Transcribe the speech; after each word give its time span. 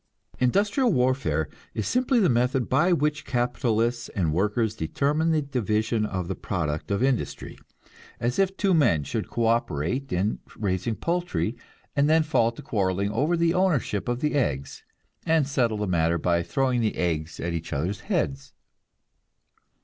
Industrial 0.39 0.91
warfare 0.91 1.47
is 1.75 1.85
simply 1.87 2.19
the 2.19 2.27
method 2.27 2.67
by 2.67 2.91
which 2.91 3.23
capitalists 3.23 4.09
and 4.09 4.33
workers 4.33 4.75
determine 4.75 5.31
the 5.31 5.43
division 5.43 6.07
of 6.07 6.27
the 6.27 6.33
product 6.33 6.89
of 6.89 7.03
industry; 7.03 7.55
as 8.19 8.39
if 8.39 8.57
two 8.57 8.73
men 8.73 9.03
should 9.03 9.29
co 9.29 9.45
operate 9.45 10.11
in 10.11 10.39
raising 10.57 10.95
poultry, 10.95 11.55
and 11.95 12.09
then 12.09 12.23
fall 12.23 12.51
to 12.51 12.63
quarrelling 12.63 13.11
over 13.11 13.37
the 13.37 13.53
ownership 13.53 14.07
of 14.09 14.21
the 14.21 14.33
eggs, 14.33 14.83
and 15.27 15.47
settle 15.47 15.77
the 15.77 15.85
matter 15.85 16.17
by 16.17 16.41
throwing 16.41 16.81
the 16.81 16.95
eggs 16.95 17.39
at 17.39 17.53
each 17.53 17.71
other's 17.71 17.99
heads. 17.99 18.53